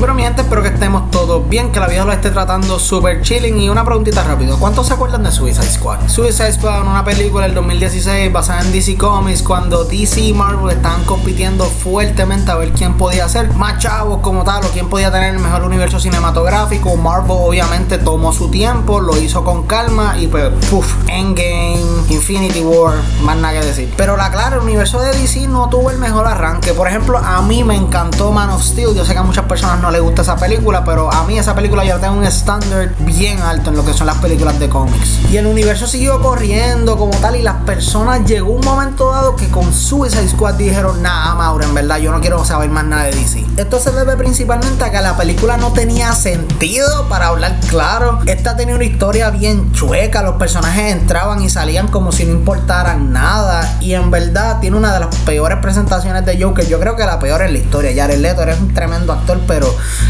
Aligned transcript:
Bueno, 0.00 0.14
mi 0.14 0.22
gente, 0.22 0.40
espero 0.40 0.62
que 0.62 0.68
estemos 0.68 1.10
todos 1.10 1.46
bien, 1.46 1.72
que 1.72 1.78
la 1.78 1.86
vida 1.86 2.06
lo 2.06 2.12
esté 2.12 2.30
tratando 2.30 2.78
súper 2.78 3.20
chilling. 3.20 3.60
Y 3.60 3.68
una 3.68 3.84
preguntita 3.84 4.24
rápido: 4.24 4.58
¿cuántos 4.58 4.86
se 4.86 4.94
acuerdan 4.94 5.22
de 5.24 5.30
Suicide 5.30 5.70
Squad? 5.70 6.08
Suicide 6.08 6.54
Squad, 6.54 6.88
una 6.88 7.04
película 7.04 7.44
del 7.44 7.54
2016 7.54 8.32
basada 8.32 8.62
en 8.62 8.72
DC 8.72 8.96
Comics, 8.96 9.42
cuando 9.42 9.84
DC 9.84 10.22
y 10.22 10.32
Marvel 10.32 10.74
estaban 10.74 11.04
compitiendo 11.04 11.66
fuertemente 11.66 12.50
a 12.50 12.54
ver 12.54 12.72
quién 12.72 12.94
podía 12.94 13.28
ser 13.28 13.52
más 13.52 13.76
chavos 13.76 14.20
como 14.22 14.42
tal, 14.42 14.64
o 14.64 14.68
quién 14.68 14.88
podía 14.88 15.12
tener 15.12 15.34
el 15.34 15.38
mejor 15.38 15.64
universo 15.64 16.00
cinematográfico. 16.00 16.96
Marvel, 16.96 17.36
obviamente, 17.38 17.98
tomó 17.98 18.32
su 18.32 18.50
tiempo, 18.50 19.00
lo 19.00 19.18
hizo 19.18 19.44
con 19.44 19.66
calma 19.66 20.16
y 20.18 20.28
pues, 20.28 20.50
puff, 20.70 20.94
Endgame, 21.08 21.84
Infinity 22.08 22.62
War, 22.62 22.94
más 23.22 23.36
nada 23.36 23.60
que 23.60 23.66
decir. 23.66 23.92
Pero 23.98 24.16
la 24.16 24.30
clara, 24.30 24.56
el 24.56 24.62
universo 24.62 24.98
de 24.98 25.12
DC 25.12 25.46
no 25.46 25.68
tuvo 25.68 25.90
el 25.90 25.98
mejor 25.98 26.26
arranque. 26.26 26.72
Por 26.72 26.88
ejemplo, 26.88 27.18
a 27.18 27.42
mí 27.42 27.64
me 27.64 27.76
encantó 27.76 28.32
Man 28.32 28.48
of 28.48 28.62
Steel. 28.62 28.94
Yo 28.94 29.04
sé 29.04 29.12
que 29.12 29.18
a 29.18 29.22
muchas 29.22 29.44
personas 29.44 29.78
no 29.78 29.89
le 29.90 30.00
gusta 30.00 30.22
esa 30.22 30.36
película, 30.36 30.84
pero 30.84 31.12
a 31.12 31.24
mí 31.24 31.38
esa 31.38 31.54
película 31.54 31.84
ya 31.84 31.98
tiene 31.98 32.16
un 32.16 32.24
estándar 32.24 32.94
bien 33.00 33.40
alto 33.40 33.70
en 33.70 33.76
lo 33.76 33.84
que 33.84 33.92
son 33.92 34.06
las 34.06 34.18
películas 34.18 34.58
de 34.58 34.68
cómics. 34.68 35.18
Y 35.30 35.36
el 35.36 35.46
universo 35.46 35.86
siguió 35.86 36.20
corriendo 36.20 36.96
como 36.96 37.16
tal 37.18 37.36
y 37.36 37.42
las 37.42 37.56
personas 37.64 38.24
llegó 38.24 38.52
un 38.52 38.64
momento 38.64 39.10
dado 39.10 39.36
que 39.36 39.48
con 39.48 39.72
Suicide 39.72 40.28
Squad 40.28 40.54
dijeron, 40.54 41.02
nada, 41.02 41.34
Mauro, 41.34 41.64
en 41.64 41.74
verdad 41.74 41.98
yo 41.98 42.12
no 42.12 42.20
quiero 42.20 42.44
saber 42.44 42.70
más 42.70 42.84
nada 42.84 43.04
de 43.04 43.12
DC. 43.12 43.44
Esto 43.56 43.78
se 43.78 43.92
debe 43.92 44.16
principalmente 44.16 44.84
a 44.84 44.90
que 44.90 45.00
la 45.00 45.16
película 45.16 45.56
no 45.56 45.72
tenía 45.72 46.12
sentido, 46.12 47.08
para 47.08 47.28
hablar 47.28 47.58
claro. 47.68 48.20
Esta 48.26 48.56
tenía 48.56 48.74
una 48.74 48.84
historia 48.84 49.30
bien 49.30 49.72
chueca, 49.72 50.22
los 50.22 50.36
personajes 50.36 50.92
entraban 50.92 51.42
y 51.42 51.50
salían 51.50 51.88
como 51.88 52.12
si 52.12 52.24
no 52.24 52.32
importaran 52.32 53.12
nada. 53.12 53.69
Y 53.90 53.94
en 53.96 54.08
verdad 54.08 54.60
tiene 54.60 54.76
una 54.76 54.94
de 54.94 55.00
las 55.00 55.12
peores 55.26 55.58
presentaciones 55.58 56.24
de 56.24 56.40
Joker. 56.40 56.64
Yo 56.64 56.78
creo 56.78 56.94
que 56.94 57.04
la 57.04 57.18
peor 57.18 57.42
en 57.42 57.54
la 57.54 57.58
historia. 57.58 57.90
Jared 57.92 58.20
Leto 58.20 58.42
eres 58.42 58.60
un 58.60 58.72
tremendo 58.72 59.12
actor, 59.12 59.40
pero 59.48 59.66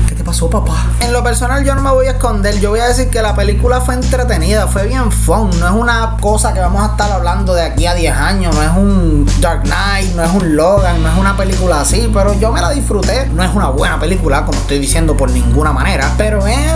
¿qué 0.07 0.15
te 0.15 0.23
pasó, 0.23 0.51
papá? 0.51 0.85
En 1.01 1.15
lo 1.15 1.25
personal, 1.25 1.65
yo 1.65 1.75
no 1.75 1.81
me 1.81 1.91
voy 1.91 2.07
a 2.07 2.11
esconder. 2.11 2.61
Yo 2.61 2.69
voy 2.69 2.81
a 2.81 2.89
decir 2.89 3.09
que 3.09 3.23
la 3.23 3.35
película 3.35 3.81
fue 3.81 3.95
entretenida, 3.95 4.67
fue 4.67 4.87
bien 4.87 5.11
fun. 5.11 5.49
No 5.59 5.67
es 5.67 5.73
una 5.73 6.19
cosa 6.21 6.53
que 6.53 6.61
vamos 6.61 6.83
a 6.83 6.91
estar 6.93 7.11
hablando 7.11 7.55
de 7.55 7.63
aquí 7.63 7.87
a 7.87 7.95
10 7.95 8.15
años. 8.15 8.55
No 8.55 8.63
es 8.63 8.71
un 8.77 9.31
Dark 9.41 9.63
Knight, 9.63 10.15
no 10.15 10.25
es 10.25 10.31
un 10.31 10.57
Logan, 10.57 11.03
no 11.03 11.11
es 11.11 11.17
una 11.17 11.35
película 11.39 11.81
así. 11.81 12.11
Pero 12.13 12.39
yo 12.39 12.53
me 12.53 12.61
la 12.61 12.69
disfruté. 12.73 13.31
No 13.33 13.43
es 13.43 13.55
una 13.55 13.71
buena 13.71 13.99
película, 13.99 14.45
como 14.45 14.59
estoy 14.59 14.79
diciendo, 14.79 15.17
por 15.17 15.31
ninguna 15.31 15.73
manera. 15.73 16.13
Pero 16.19 16.47
es 16.47 16.71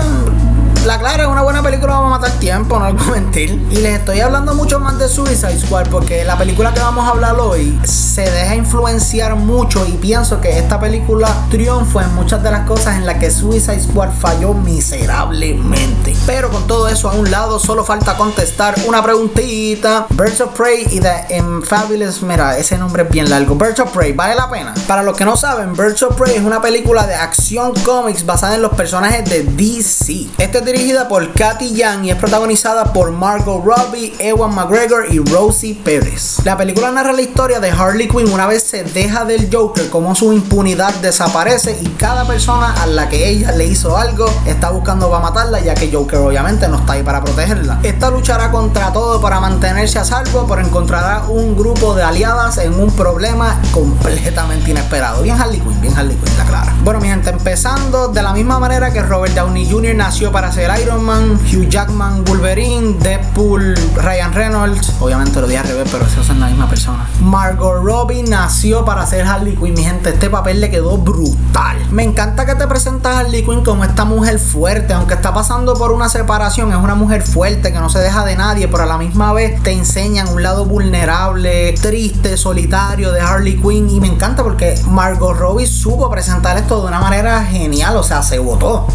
la 0.85 0.99
clara 0.99 1.23
es 1.23 1.29
una 1.29 1.43
buena 1.43 1.63
película, 1.63 1.95
vamos 1.95 2.15
a 2.15 2.19
matar 2.19 2.39
tiempo, 2.39 2.79
no 2.79 2.85
algo 2.85 3.05
mentir. 3.13 3.51
Y 3.71 3.77
les 3.77 4.01
estoy 4.01 4.21
hablando 4.21 4.55
mucho 4.55 4.79
más 4.81 4.99
de 4.99 5.09
Suicide 5.09 5.59
Squad 5.59 5.89
porque 5.89 6.25
la 6.25 6.37
película 6.37 6.75
que 6.75 6.81
vamos 6.81 7.07
a 7.07 7.11
hablar 7.11 7.37
hoy 7.41 7.79
se 7.85 8.31
deja 8.31 8.55
influenciar 8.55 9.35
mucho 9.37 9.87
y 9.87 9.93
pienso 9.93 10.41
que 10.41 10.59
esta 10.59 10.79
película 10.79 11.35
triunfa 11.51 12.05
en 12.05 12.15
muchas 12.15 12.43
de 12.43 12.51
las 12.51 12.67
cosas 12.67 12.97
en 12.97 13.07
las 13.07 13.17
que 13.17 13.31
Suicide 13.31 13.81
Squad 13.81 14.11
falló 14.11 14.53
miserablemente. 14.53 16.15
Pero 16.27 16.51
con 16.51 16.67
todo 16.67 16.89
eso 16.89 17.09
a 17.09 17.15
un 17.15 17.31
lado, 17.31 17.59
solo 17.59 17.85
falta 17.85 18.17
contestar 18.17 18.75
una 18.87 19.03
preguntita. 19.03 20.07
Birds 20.11 20.41
of 20.43 20.55
Prey 20.55 20.87
y 20.91 21.01
The 21.01 21.43
Fabulous, 21.65 22.23
mira, 22.23 22.59
ese 22.59 22.77
nombre 22.77 23.05
es 23.05 23.11
bien 23.11 23.31
largo. 23.31 23.55
Birds 23.55 23.81
of 23.81 23.91
Prey, 23.91 24.13
¿vale 24.13 24.35
la 24.35 24.51
pena? 24.51 24.75
Para 24.87 25.03
los 25.03 25.17
que 25.17 25.25
no 25.25 25.37
saben, 25.37 25.73
Birds 25.75 26.03
of 26.03 26.17
Prey 26.17 26.37
es 26.37 26.43
una 26.43 26.61
película 26.61 27.07
de 27.07 27.15
acción 27.15 27.73
cómics 27.85 28.27
basada 28.27 28.57
en 28.57 28.63
los 28.63 28.75
personajes 28.75 29.25
de 29.31 29.45
DC. 29.45 30.29
Este 30.39 30.59
es 30.59 30.65
dirigida 30.75 31.07
por 31.07 31.33
Katy 31.33 31.73
Young 31.73 32.05
y 32.05 32.11
es 32.11 32.17
protagonizada 32.17 32.93
por 32.93 33.13
Margot 33.13 33.65
Robbie, 33.65 34.13
Ewan 34.19 34.53
McGregor 34.57 35.07
y 35.09 35.21
Rosie 35.21 35.77
Pérez. 35.85 36.39
La 36.45 36.57
película 36.57 36.91
narra 36.91 37.13
la 37.13 37.23
historia 37.23 37.61
de 37.61 37.71
Harley 37.71 38.09
Quinn 38.09 38.33
una 38.33 38.49
vez 38.49 38.65
se 38.65 38.83
deja 38.83 39.25
del 39.25 39.49
Joker, 39.53 39.89
como 39.89 40.17
su 40.17 40.33
impunidad 40.33 40.93
desaparece 40.95 41.79
y 41.81 41.87
cada 41.91 42.27
persona 42.27 42.75
a 42.83 42.87
la 42.87 43.09
que 43.09 43.29
ella 43.29 43.53
le 43.53 43.67
hizo 43.67 43.97
algo 43.97 44.27
está 44.47 44.71
buscando 44.71 45.09
para 45.09 45.23
matarla, 45.23 45.61
ya 45.61 45.77
que 45.77 45.93
Joker 45.93 46.19
obviamente 46.19 46.67
no 46.67 46.79
está 46.79 46.95
ahí 46.95 47.05
para 47.05 47.23
protegerla. 47.23 47.79
Esta 47.85 48.11
luchará 48.11 48.51
contra 48.51 48.93
todo 48.93 49.21
para 49.21 49.39
mantenerse 49.39 50.01
a 50.01 50.05
salvo, 50.05 50.45
pero 50.49 50.61
encontrará 50.61 51.23
un 51.29 51.57
grupo 51.57 51.95
de 51.95 52.03
aliadas 52.03 52.59
en 52.59 52.75
un 52.75 52.91
problema 52.91 53.61
completamente 53.71 54.73
inesperado. 54.73 55.23
Bien 55.23 55.41
Harley 55.41 55.61
Quinn, 55.61 55.81
bien 55.81 55.97
Harley 55.97 56.17
Quinn, 56.17 56.37
la 56.37 56.45
clara. 56.47 56.75
Bueno, 56.83 56.99
mi 56.99 57.07
gente, 57.07 57.31
empezando 57.31 58.09
de 58.09 58.23
la 58.23 58.33
misma 58.33 58.59
manera 58.59 58.93
que 58.93 59.03
Robert 59.03 59.35
Downey 59.35 59.71
Jr. 59.71 59.95
nació 59.95 60.33
para 60.33 60.51
ser 60.51 60.64
Iron 60.83 61.05
Man, 61.05 61.39
Hugh 61.53 61.69
Jackman, 61.69 62.25
Wolverine, 62.25 62.99
Deadpool, 62.99 63.75
Ryan 63.97 64.33
Reynolds. 64.33 64.93
Obviamente 64.99 65.41
lo 65.41 65.47
dije 65.47 65.59
al 65.59 65.69
revés, 65.69 65.89
pero 65.93 66.07
esos 66.07 66.27
son 66.27 66.41
la 66.41 66.47
misma 66.47 66.69
persona. 66.69 67.07
Margot 67.21 67.83
Robbie 67.83 68.23
nació 68.23 68.85
para 68.85 69.07
ser 69.07 69.27
Harley 69.27 69.57
Quinn. 69.57 69.75
Mi 69.75 69.85
gente, 69.85 70.11
este 70.11 70.31
papel 70.31 70.61
le 70.61 70.71
quedó 70.71 70.97
brutal. 70.97 71.77
Me 71.91 72.03
encanta 72.03 72.47
que 72.47 72.55
te 72.55 72.67
presentas 72.67 73.15
a 73.15 73.19
Harley 73.21 73.45
Quinn 73.45 73.63
como 73.63 73.85
esta 73.85 74.05
mujer 74.05 74.39
fuerte, 74.39 74.95
aunque 74.95 75.15
está 75.15 75.35
pasando 75.35 75.75
por 75.75 75.93
una 75.93 76.09
separación. 76.09 76.73
Es 76.73 76.79
una 76.79 76.95
mujer 76.95 77.23
fuerte 77.23 77.73
que 77.73 77.79
no 77.79 77.91
se 77.91 77.99
deja 77.99 78.25
de 78.25 78.37
nadie, 78.37 78.67
pero 78.67 78.85
a 78.85 78.87
la 78.87 78.99
misma 78.99 79.33
vez 79.33 79.63
te 79.63 79.73
enseñan 79.73 80.29
un 80.29 80.43
lado 80.43 80.65
vulnerable, 80.65 81.73
triste, 81.75 82.37
solitario 82.37 83.13
de 83.13 83.21
Harley 83.21 83.61
Quinn. 83.61 83.91
Y 83.91 84.01
me 84.01 84.09
encanta 84.09 84.43
porque 84.43 84.81
Margot 84.89 85.37
Robbie 85.37 85.67
supo 85.67 86.11
presentar 86.11 86.57
esto 86.57 86.81
de 86.81 86.89
una 86.89 87.01
manera 87.01 87.45
genial, 87.45 87.97
o 87.97 88.03
sea, 88.03 88.23
se 88.23 88.39
votó. 88.39 88.87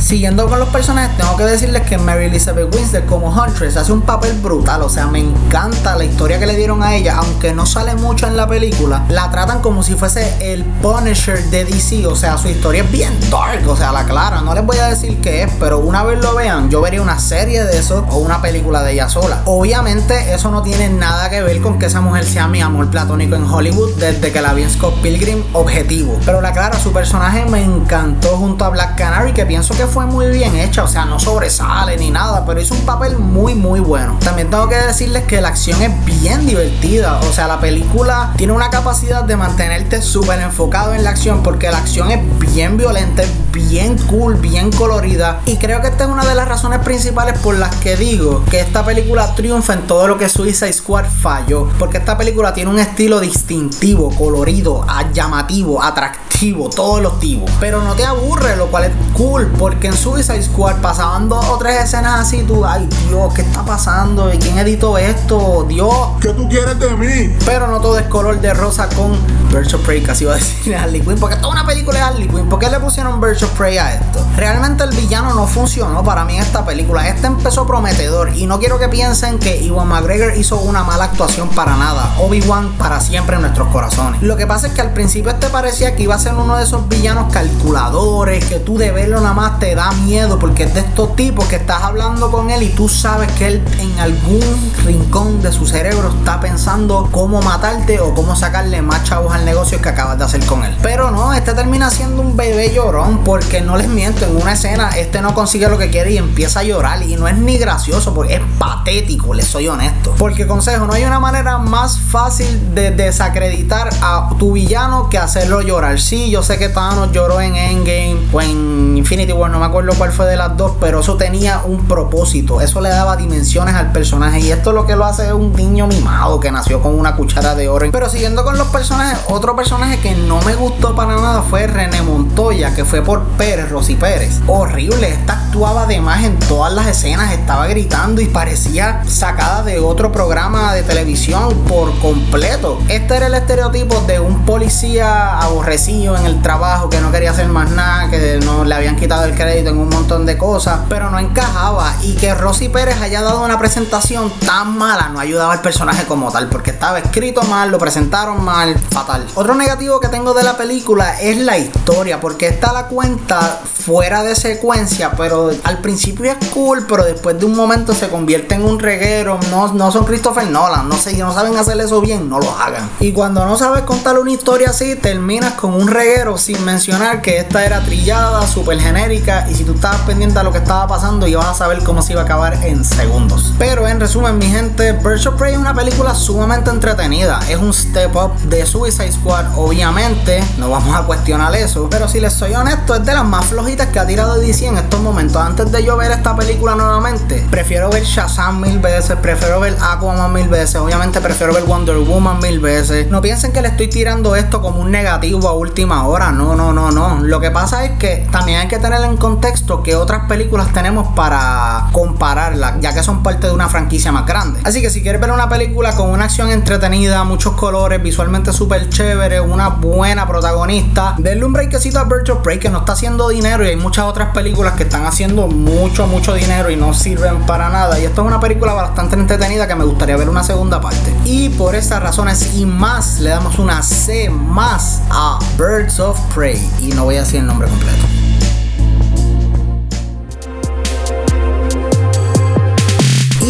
Siguiendo 0.00 0.48
con 0.48 0.58
los 0.58 0.70
personajes, 0.70 1.16
tengo 1.16 1.36
que 1.36 1.44
decirles 1.44 1.82
que 1.82 1.98
Mary 1.98 2.24
Elizabeth 2.24 2.74
Winstead 2.74 3.04
como 3.04 3.28
Huntress 3.28 3.76
hace 3.76 3.92
un 3.92 4.00
papel 4.00 4.32
brutal. 4.40 4.82
O 4.82 4.88
sea, 4.88 5.06
me 5.06 5.20
encanta 5.20 5.94
la 5.96 6.04
historia 6.04 6.38
que 6.40 6.46
le 6.46 6.56
dieron 6.56 6.82
a 6.82 6.94
ella, 6.94 7.16
aunque 7.18 7.52
no 7.52 7.66
sale 7.66 7.94
mucho 7.94 8.26
en 8.26 8.36
la 8.36 8.48
película. 8.48 9.04
La 9.08 9.30
tratan 9.30 9.60
como 9.60 9.82
si 9.82 9.94
fuese 9.94 10.52
el 10.52 10.64
Punisher 10.64 11.44
de 11.50 11.66
DC. 11.66 12.06
O 12.06 12.16
sea, 12.16 12.38
su 12.38 12.48
historia 12.48 12.82
es 12.82 12.90
bien 12.90 13.12
dark, 13.30 13.68
o 13.68 13.76
sea, 13.76 13.92
la 13.92 14.04
clara. 14.04 14.40
No 14.40 14.54
les 14.54 14.64
voy 14.64 14.78
a 14.78 14.86
decir 14.86 15.20
qué 15.20 15.42
es, 15.42 15.52
pero 15.60 15.78
una 15.78 16.02
vez 16.02 16.18
lo 16.20 16.34
vean, 16.34 16.70
yo 16.70 16.80
vería 16.80 17.02
una 17.02 17.18
serie 17.18 17.62
de 17.64 17.78
eso 17.78 18.06
o 18.08 18.16
una 18.16 18.40
película 18.40 18.82
de 18.82 18.94
ella 18.94 19.08
sola. 19.08 19.42
Obviamente, 19.44 20.32
eso 20.32 20.50
no 20.50 20.62
tiene 20.62 20.88
nada 20.88 21.28
que 21.28 21.42
ver 21.42 21.60
con 21.60 21.78
que 21.78 21.86
esa 21.86 22.00
mujer 22.00 22.24
sea 22.24 22.48
mi 22.48 22.62
amor 22.62 22.90
platónico 22.90 23.36
en 23.36 23.44
Hollywood 23.44 23.96
desde 23.98 24.32
que 24.32 24.40
la 24.40 24.54
vi 24.54 24.62
en 24.62 24.70
Scott 24.70 25.00
Pilgrim, 25.02 25.44
objetivo. 25.52 26.18
Pero 26.24 26.40
la 26.40 26.52
clara, 26.52 26.78
su 26.80 26.90
personaje 26.92 27.44
me 27.44 27.62
encantó 27.62 28.36
junto 28.38 28.64
a 28.64 28.70
Black 28.70 28.96
Canary, 28.96 29.32
que 29.32 29.44
pienso 29.44 29.74
que 29.74 29.89
fue 29.90 30.06
muy 30.06 30.28
bien 30.28 30.54
hecha, 30.56 30.84
o 30.84 30.88
sea, 30.88 31.04
no 31.04 31.18
sobresale 31.18 31.96
ni 31.96 32.10
nada, 32.10 32.44
pero 32.46 32.60
hizo 32.60 32.74
un 32.74 32.86
papel 32.86 33.18
muy, 33.18 33.54
muy 33.54 33.80
bueno. 33.80 34.16
También 34.20 34.48
tengo 34.48 34.68
que 34.68 34.76
decirles 34.76 35.24
que 35.24 35.40
la 35.40 35.48
acción 35.48 35.82
es 35.82 36.04
bien 36.04 36.46
divertida, 36.46 37.18
o 37.28 37.32
sea, 37.32 37.48
la 37.48 37.58
película 37.58 38.32
tiene 38.36 38.52
una 38.52 38.70
capacidad 38.70 39.24
de 39.24 39.36
mantenerte 39.36 40.00
súper 40.00 40.40
enfocado 40.40 40.94
en 40.94 41.02
la 41.02 41.10
acción, 41.10 41.42
porque 41.42 41.70
la 41.70 41.78
acción 41.78 42.10
es 42.10 42.20
bien 42.38 42.76
violenta, 42.76 43.22
bien 43.52 43.98
cool, 44.06 44.36
bien 44.36 44.70
colorida, 44.70 45.40
y 45.44 45.56
creo 45.56 45.80
que 45.80 45.88
esta 45.88 46.04
es 46.04 46.10
una 46.10 46.24
de 46.24 46.34
las 46.34 46.46
razones 46.46 46.78
principales 46.80 47.38
por 47.40 47.56
las 47.58 47.74
que 47.76 47.96
digo 47.96 48.44
que 48.48 48.60
esta 48.60 48.84
película 48.84 49.34
triunfa 49.34 49.74
en 49.74 49.86
todo 49.86 50.06
lo 50.06 50.18
que 50.18 50.28
Suicide 50.28 50.72
Squad 50.72 51.06
falló, 51.06 51.68
porque 51.78 51.98
esta 51.98 52.16
película 52.16 52.54
tiene 52.54 52.70
un 52.70 52.78
estilo 52.78 53.18
distintivo, 53.18 54.14
colorido, 54.16 54.86
llamativo, 55.12 55.82
atractivo, 55.82 56.70
todos 56.70 57.02
los 57.02 57.18
tipos, 57.18 57.50
pero 57.58 57.82
no 57.82 57.94
te 57.94 58.04
aburre, 58.04 58.56
lo 58.56 58.68
cual 58.68 58.84
es 58.84 58.92
cool, 59.14 59.50
porque 59.58 59.79
que 59.80 59.86
en 59.86 59.96
Suicide 59.96 60.42
Squad 60.42 60.76
pasaban 60.82 61.28
dos 61.28 61.44
o 61.46 61.56
tres 61.56 61.84
escenas 61.84 62.20
así, 62.20 62.42
tú, 62.42 62.64
ay 62.66 62.86
Dios, 63.08 63.32
¿qué 63.32 63.42
está 63.42 63.64
pasando? 63.64 64.32
¿Y 64.32 64.38
quién 64.38 64.58
editó 64.58 64.98
esto? 64.98 65.64
Dios. 65.66 65.94
¿Qué 66.20 66.28
tú 66.34 66.48
quieres 66.48 66.78
de 66.78 66.90
mí? 66.96 67.34
Pero 67.46 67.66
no 67.66 67.80
todo 67.80 67.98
es 67.98 68.06
color 68.06 68.40
de 68.40 68.52
rosa 68.52 68.88
con 68.90 69.18
Birds 69.50 69.72
of 69.72 69.84
Prey, 69.84 70.02
casi 70.02 70.24
iba 70.24 70.34
a 70.34 70.36
decir 70.36 70.76
Harley 70.76 71.00
Quinn, 71.00 71.18
porque 71.18 71.36
toda 71.36 71.52
una 71.52 71.66
película 71.66 71.98
de 71.98 72.04
Harley 72.04 72.28
Quinn. 72.28 72.48
¿Por 72.48 72.58
qué 72.58 72.68
le 72.68 72.78
pusieron 72.78 73.20
Birds 73.20 73.42
of 73.42 73.50
Prey 73.56 73.78
a 73.78 73.94
esto? 73.94 74.24
Realmente 74.36 74.84
el 74.84 74.90
villano 74.90 75.19
no 75.40 75.46
funcionó 75.46 76.04
para 76.04 76.26
mí 76.26 76.36
esta 76.36 76.66
película. 76.66 77.08
Este 77.08 77.26
empezó 77.26 77.66
prometedor 77.66 78.36
y 78.36 78.46
no 78.46 78.58
quiero 78.58 78.78
que 78.78 78.88
piensen 78.88 79.38
que 79.38 79.56
Iwan 79.62 79.88
McGregor 79.88 80.36
hizo 80.36 80.58
una 80.58 80.84
mala 80.84 81.04
actuación 81.04 81.48
para 81.48 81.78
nada. 81.78 82.14
Obi-Wan 82.18 82.74
para 82.76 83.00
siempre 83.00 83.36
en 83.36 83.40
nuestros 83.40 83.68
corazones. 83.68 84.20
Lo 84.20 84.36
que 84.36 84.46
pasa 84.46 84.66
es 84.66 84.74
que 84.74 84.82
al 84.82 84.92
principio 84.92 85.30
este 85.30 85.48
parecía 85.48 85.96
que 85.96 86.02
iba 86.02 86.14
a 86.14 86.18
ser 86.18 86.34
uno 86.34 86.58
de 86.58 86.64
esos 86.64 86.86
villanos 86.90 87.32
calculadores, 87.32 88.44
que 88.44 88.58
tú 88.58 88.76
de 88.76 88.90
verlo 88.90 89.18
nada 89.22 89.32
más 89.32 89.58
te 89.58 89.74
da 89.74 89.90
miedo 89.92 90.38
porque 90.38 90.64
es 90.64 90.74
de 90.74 90.80
estos 90.80 91.16
tipos 91.16 91.46
que 91.46 91.56
estás 91.56 91.84
hablando 91.84 92.30
con 92.30 92.50
él 92.50 92.62
y 92.62 92.68
tú 92.68 92.90
sabes 92.90 93.32
que 93.32 93.46
él 93.46 93.64
en 93.78 93.98
algún 93.98 94.42
rincón 94.84 95.40
de 95.40 95.52
su 95.52 95.66
cerebro 95.66 96.10
está 96.18 96.38
pensando 96.40 97.08
cómo 97.10 97.40
matarte 97.40 97.98
o 97.98 98.14
cómo 98.14 98.36
sacarle 98.36 98.82
más 98.82 99.04
chavos 99.04 99.32
al 99.32 99.46
negocio 99.46 99.80
que 99.80 99.88
acabas 99.88 100.18
de 100.18 100.24
hacer 100.24 100.44
con 100.44 100.64
él. 100.64 100.76
Pero 100.82 101.10
no, 101.10 101.32
este 101.32 101.54
termina 101.54 101.88
siendo 101.88 102.20
un 102.20 102.36
bebé 102.36 102.74
llorón 102.74 103.24
porque 103.24 103.62
no 103.62 103.78
les 103.78 103.88
miento, 103.88 104.26
en 104.26 104.36
una 104.36 104.52
escena 104.52 104.90
este 104.98 105.22
no 105.22 105.29
consigue 105.34 105.68
lo 105.68 105.78
que 105.78 105.90
quiere 105.90 106.12
y 106.12 106.18
empieza 106.18 106.60
a 106.60 106.62
llorar 106.62 107.02
y 107.02 107.16
no 107.16 107.28
es 107.28 107.36
ni 107.36 107.58
gracioso 107.58 108.14
porque 108.14 108.34
es 108.34 108.40
patético, 108.58 109.34
les 109.34 109.46
soy 109.46 109.68
honesto. 109.68 110.14
Porque 110.18 110.46
consejo, 110.46 110.86
no 110.86 110.92
hay 110.92 111.04
una 111.04 111.20
manera 111.20 111.58
más 111.58 111.98
fácil 111.98 112.74
de 112.74 112.90
desacreditar 112.90 113.90
a 114.02 114.30
tu 114.38 114.52
villano 114.52 115.08
que 115.08 115.18
hacerlo 115.18 115.62
llorar. 115.62 116.00
Sí, 116.00 116.30
yo 116.30 116.42
sé 116.42 116.58
que 116.58 116.68
Thanos 116.68 117.12
lloró 117.12 117.40
en 117.40 117.56
Endgame 117.56 118.18
o 118.32 118.40
en 118.40 118.69
Infinity 119.00 119.32
War, 119.32 119.50
no 119.50 119.58
me 119.58 119.64
acuerdo 119.64 119.94
cuál 119.96 120.12
fue 120.12 120.26
de 120.26 120.36
las 120.36 120.56
dos, 120.58 120.72
pero 120.78 121.00
eso 121.00 121.16
tenía 121.16 121.62
un 121.64 121.86
propósito, 121.86 122.60
eso 122.60 122.82
le 122.82 122.90
daba 122.90 123.16
dimensiones 123.16 123.74
al 123.74 123.92
personaje 123.92 124.40
y 124.40 124.50
esto 124.50 124.72
lo 124.72 124.86
que 124.86 124.94
lo 124.94 125.06
hace 125.06 125.26
es 125.26 125.32
un 125.32 125.54
niño 125.54 125.86
mimado 125.86 126.38
que 126.38 126.52
nació 126.52 126.82
con 126.82 126.98
una 126.98 127.16
cuchara 127.16 127.54
de 127.54 127.68
oro. 127.68 127.86
Pero 127.90 128.08
siguiendo 128.10 128.44
con 128.44 128.58
los 128.58 128.68
personajes, 128.68 129.18
otro 129.28 129.56
personaje 129.56 129.98
que 130.00 130.14
no 130.14 130.42
me 130.42 130.54
gustó 130.54 130.94
para 130.94 131.16
nada 131.16 131.42
fue 131.42 131.66
René 131.66 132.02
Montoya, 132.02 132.74
que 132.74 132.84
fue 132.84 133.00
por 133.00 133.22
Pérez, 133.38 133.70
Rosy 133.70 133.94
Pérez. 133.94 134.40
Horrible, 134.46 135.08
esta 135.08 135.32
actuaba 135.46 135.86
de 135.86 136.00
más 136.00 136.22
en 136.22 136.38
todas 136.40 136.72
las 136.72 136.86
escenas, 136.86 137.32
estaba 137.32 137.66
gritando 137.66 138.20
y 138.20 138.26
parecía 138.26 139.02
sacada 139.06 139.62
de 139.62 139.80
otro 139.80 140.12
programa 140.12 140.74
de 140.74 140.82
televisión 140.82 141.54
por 141.66 141.98
completo. 142.00 142.78
Este 142.88 143.16
era 143.16 143.28
el 143.28 143.34
estereotipo 143.34 143.98
de 144.06 144.20
un 144.20 144.44
policía 144.44 145.38
aborrecido 145.38 146.16
en 146.18 146.26
el 146.26 146.42
trabajo 146.42 146.90
que 146.90 147.00
no 147.00 147.10
quería 147.10 147.30
hacer 147.30 147.48
más 147.48 147.70
nada, 147.70 148.10
que 148.10 148.19
no 148.38 148.64
le 148.64 148.74
habían 148.74 148.96
quitado 148.96 149.24
el 149.24 149.34
crédito 149.34 149.70
en 149.70 149.78
un 149.78 149.88
montón 149.88 150.26
de 150.26 150.38
cosas, 150.38 150.80
pero 150.88 151.10
no 151.10 151.18
encajaba. 151.18 151.94
Y 152.02 152.14
que 152.14 152.34
Rosy 152.34 152.68
Pérez 152.68 153.00
haya 153.00 153.22
dado 153.22 153.44
una 153.44 153.58
presentación 153.58 154.30
tan 154.46 154.76
mala 154.76 155.08
no 155.08 155.20
ayudaba 155.20 155.52
al 155.52 155.60
personaje 155.60 156.04
como 156.06 156.30
tal, 156.30 156.48
porque 156.48 156.70
estaba 156.70 156.98
escrito 156.98 157.42
mal, 157.44 157.70
lo 157.70 157.78
presentaron 157.78 158.44
mal, 158.44 158.78
fatal. 158.90 159.26
Otro 159.34 159.54
negativo 159.54 160.00
que 160.00 160.08
tengo 160.08 160.34
de 160.34 160.44
la 160.44 160.56
película 160.56 161.20
es 161.20 161.38
la 161.38 161.58
historia, 161.58 162.20
porque 162.20 162.48
está 162.48 162.72
la 162.72 162.86
cuenta 162.86 163.60
fuera 163.64 164.22
de 164.22 164.36
secuencia, 164.36 165.12
pero 165.16 165.50
al 165.64 165.78
principio 165.78 166.30
es 166.30 166.48
cool, 166.50 166.86
pero 166.86 167.04
después 167.04 167.38
de 167.38 167.46
un 167.46 167.56
momento 167.56 167.94
se 167.94 168.08
convierte 168.08 168.54
en 168.54 168.64
un 168.64 168.78
reguero. 168.78 169.38
No, 169.50 169.72
no 169.72 169.90
son 169.90 170.04
Christopher 170.04 170.48
Nolan, 170.48 170.88
no 170.88 170.96
sé, 170.96 171.16
no 171.16 171.32
saben 171.32 171.56
hacer 171.56 171.80
eso 171.80 172.00
bien, 172.00 172.28
no 172.28 172.38
lo 172.38 172.50
hagan. 172.50 172.88
Y 173.00 173.12
cuando 173.12 173.44
no 173.46 173.56
sabes 173.56 173.82
contar 173.82 174.18
una 174.18 174.30
historia 174.30 174.70
así, 174.70 174.96
terminas 174.96 175.54
con 175.54 175.74
un 175.74 175.88
reguero 175.88 176.38
sin 176.38 176.62
mencionar 176.64 177.22
que 177.22 177.38
esta 177.38 177.64
era 177.64 177.80
trillada, 177.80 178.29
súper 178.46 178.80
genérica, 178.80 179.46
y 179.50 179.54
si 179.54 179.64
tú 179.64 179.74
estabas 179.74 180.00
pendiente 180.02 180.38
a 180.38 180.42
lo 180.42 180.52
que 180.52 180.58
estaba 180.58 180.86
pasando, 180.86 181.26
ibas 181.26 181.46
a 181.46 181.54
saber 181.54 181.82
cómo 181.82 182.02
se 182.02 182.12
iba 182.12 182.22
a 182.22 182.24
acabar 182.24 182.54
en 182.64 182.84
segundos. 182.84 183.52
Pero 183.58 183.86
en 183.86 184.00
resumen, 184.00 184.38
mi 184.38 184.46
gente, 184.46 184.92
Birds 184.92 185.26
of 185.26 185.34
Prey 185.34 185.52
es 185.52 185.58
una 185.58 185.74
película 185.74 186.14
sumamente 186.14 186.70
entretenida. 186.70 187.40
Es 187.48 187.58
un 187.58 187.72
step 187.72 188.14
up 188.16 188.38
de 188.42 188.64
Suicide 188.64 189.12
Squad, 189.12 189.46
obviamente, 189.56 190.42
no 190.58 190.70
vamos 190.70 190.94
a 190.94 191.02
cuestionar 191.02 191.54
eso, 191.54 191.88
pero 191.90 192.08
si 192.08 192.20
les 192.20 192.32
soy 192.32 192.54
honesto, 192.54 192.94
es 192.94 193.04
de 193.04 193.12
las 193.12 193.24
más 193.24 193.46
flojitas 193.46 193.88
que 193.88 193.98
ha 193.98 194.06
tirado 194.06 194.38
DC 194.38 194.66
en 194.66 194.78
estos 194.78 195.00
momentos. 195.00 195.42
Antes 195.42 195.70
de 195.72 195.84
yo 195.84 195.96
ver 195.96 196.10
esta 196.10 196.36
película 196.36 196.74
nuevamente, 196.74 197.46
prefiero 197.50 197.90
ver 197.90 198.04
Shazam 198.04 198.60
mil 198.60 198.78
veces, 198.78 199.16
prefiero 199.20 199.60
ver 199.60 199.76
Aquaman 199.80 200.32
mil 200.32 200.48
veces, 200.48 200.76
obviamente 200.76 201.20
prefiero 201.20 201.52
ver 201.52 201.64
Wonder 201.64 201.98
Woman 201.98 202.40
mil 202.40 202.60
veces. 202.60 203.08
No 203.10 203.20
piensen 203.20 203.52
que 203.52 203.62
le 203.62 203.68
estoy 203.68 203.88
tirando 203.88 204.36
esto 204.36 204.60
como 204.60 204.80
un 204.80 204.90
negativo 204.90 205.48
a 205.48 205.52
última 205.52 206.06
hora, 206.06 206.30
no, 206.32 206.54
no, 206.54 206.72
no, 206.72 206.90
no. 206.90 207.20
Lo 207.20 207.40
que 207.40 207.50
pasa 207.50 207.84
es 207.84 207.92
que 207.98 208.09
también 208.30 208.60
hay 208.60 208.68
que 208.68 208.78
tener 208.78 209.02
en 209.02 209.16
contexto 209.16 209.82
que 209.82 209.96
otras 209.96 210.26
películas 210.26 210.72
tenemos 210.72 211.08
para 211.14 211.88
compararla, 211.92 212.76
ya 212.80 212.94
que 212.94 213.02
son 213.02 213.22
parte 213.22 213.46
de 213.46 213.52
una 213.52 213.68
franquicia 213.68 214.12
más 214.12 214.26
grande. 214.26 214.60
Así 214.64 214.80
que 214.80 214.90
si 214.90 215.02
quieres 215.02 215.20
ver 215.20 215.30
una 215.30 215.48
película 215.48 215.94
con 215.94 216.10
una 216.10 216.24
acción 216.24 216.50
entretenida, 216.50 217.24
muchos 217.24 217.54
colores, 217.54 218.02
visualmente 218.02 218.52
súper 218.52 218.88
chévere, 218.88 219.40
una 219.40 219.68
buena 219.68 220.26
protagonista, 220.26 221.14
denle 221.18 221.44
un 221.44 221.52
breakcito 221.52 221.98
a 221.98 222.02
of 222.02 222.42
Prey 222.42 222.58
que 222.58 222.70
no 222.70 222.78
está 222.78 222.92
haciendo 222.92 223.28
dinero 223.28 223.64
y 223.64 223.68
hay 223.68 223.76
muchas 223.76 224.04
otras 224.04 224.28
películas 224.34 224.74
que 224.74 224.84
están 224.84 225.06
haciendo 225.06 225.46
mucho, 225.46 226.06
mucho 226.06 226.34
dinero 226.34 226.70
y 226.70 226.76
no 226.76 226.94
sirven 226.94 227.46
para 227.46 227.68
nada. 227.68 227.98
Y 227.98 228.04
esto 228.04 228.22
es 228.22 228.26
una 228.26 228.40
película 228.40 228.72
bastante 228.72 229.16
entretenida 229.16 229.66
que 229.66 229.74
me 229.74 229.84
gustaría 229.84 230.16
ver 230.16 230.28
una 230.28 230.42
segunda 230.42 230.80
parte. 230.80 231.14
Y 231.24 231.48
por 231.50 231.74
estas 231.74 232.02
razones 232.02 232.54
y 232.56 232.66
más, 232.66 233.20
le 233.20 233.30
damos 233.30 233.58
una 233.58 233.82
C 233.82 234.30
más 234.30 235.00
a 235.10 235.38
Birds 235.56 236.00
of 236.00 236.18
Prey. 236.34 236.60
Y 236.80 236.88
no 236.88 237.04
voy 237.04 237.16
a 237.16 237.20
decir 237.20 237.40
el 237.40 237.46
nombre 237.46 237.68
completo. 237.68 237.99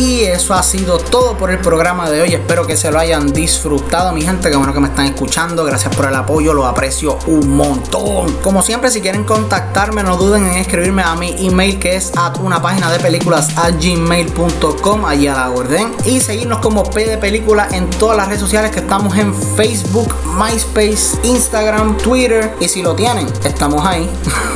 Y 0.00 0.25
eso 0.25 0.55
ha 0.55 0.62
sido 0.62 0.97
todo 0.97 1.37
por 1.37 1.50
el 1.50 1.58
programa 1.58 2.08
de 2.08 2.23
hoy. 2.23 2.32
Espero 2.32 2.67
que 2.67 2.75
se 2.75 2.91
lo 2.91 2.99
hayan 2.99 3.35
disfrutado, 3.35 4.12
mi 4.14 4.23
gente. 4.23 4.49
Que 4.49 4.56
bueno 4.56 4.73
que 4.73 4.81
me 4.81 4.88
están 4.88 5.05
escuchando. 5.05 5.62
Gracias 5.62 5.94
por 5.94 6.06
el 6.06 6.14
apoyo, 6.14 6.55
lo 6.55 6.64
aprecio 6.64 7.19
un 7.26 7.55
montón. 7.55 8.32
Como 8.43 8.62
siempre, 8.62 8.91
si 8.91 9.02
quieren 9.02 9.25
contactarme, 9.25 10.02
no 10.02 10.17
duden 10.17 10.47
en 10.47 10.55
escribirme 10.56 11.02
a 11.02 11.14
mi 11.17 11.47
email 11.47 11.79
que 11.79 11.97
es 11.97 12.12
a 12.17 12.32
una 12.41 12.62
página 12.62 12.91
de 12.91 12.99
películas 12.99 13.50
a 13.58 13.73
gmail.com, 13.73 15.05
allí 15.05 15.26
a 15.26 15.35
la 15.35 15.50
orden. 15.50 15.93
Y 16.06 16.20
seguirnos 16.20 16.61
como 16.61 16.85
P 16.85 17.05
de 17.05 17.19
Película 17.19 17.69
en 17.70 17.91
todas 17.91 18.17
las 18.17 18.29
redes 18.29 18.41
sociales 18.41 18.70
que 18.70 18.81
estamos 18.81 19.14
en 19.19 19.35
Facebook, 19.35 20.14
MySpace, 20.25 21.19
Instagram, 21.25 21.99
Twitter. 21.99 22.55
Y 22.58 22.69
si 22.69 22.81
lo 22.81 22.94
tienen, 22.94 23.26
estamos 23.44 23.85
ahí. 23.85 24.08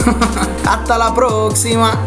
Hasta 0.64 0.96
la 0.96 1.14
próxima. 1.14 1.98